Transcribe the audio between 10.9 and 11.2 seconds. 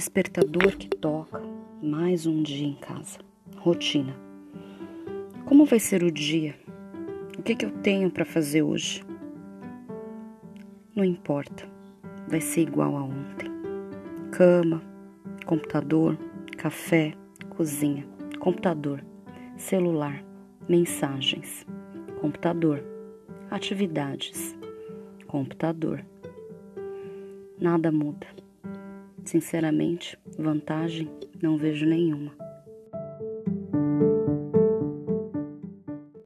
Não